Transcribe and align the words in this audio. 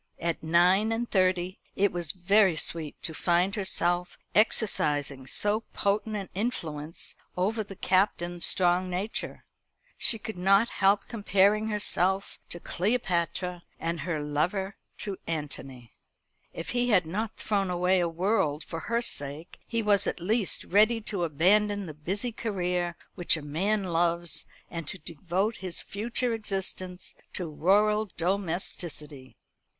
At 0.19 0.41
nine 0.41 0.91
and 0.91 1.07
thirty 1.07 1.59
it 1.75 1.91
was 1.91 2.11
very 2.11 2.55
sweet 2.55 2.99
to 3.03 3.13
find 3.13 3.53
herself 3.53 4.17
exercising 4.33 5.27
so 5.27 5.59
potent 5.73 6.15
an 6.15 6.27
influence 6.33 7.13
over 7.37 7.63
the 7.63 7.75
Captain's 7.75 8.43
strong 8.43 8.89
nature. 8.89 9.45
She 9.99 10.17
could 10.17 10.39
not 10.39 10.69
help 10.69 11.01
comparing 11.07 11.67
herself 11.67 12.39
to 12.49 12.59
Cleopatra, 12.59 13.61
and 13.79 13.99
her 13.99 14.23
lover 14.23 14.75
to 15.01 15.17
Antony. 15.27 15.93
If 16.51 16.71
he 16.71 16.89
had 16.89 17.05
not 17.05 17.37
thrown 17.37 17.69
away 17.69 17.99
a 17.99 18.09
world 18.09 18.63
for 18.63 18.79
her 18.79 19.03
sake, 19.03 19.59
he 19.67 19.83
was 19.83 20.07
at 20.07 20.19
least 20.19 20.63
ready 20.63 20.99
to 21.01 21.23
abandon 21.25 21.85
the 21.85 21.93
busy 21.93 22.31
career 22.31 22.97
which 23.13 23.37
a 23.37 23.43
man 23.43 23.83
loves, 23.83 24.47
and 24.67 24.87
to 24.87 24.97
devote 24.97 25.57
his 25.57 25.79
future 25.79 26.33
existence 26.33 27.13
to 27.33 27.47
rural 27.53 28.07
domesticity. 28.17 29.37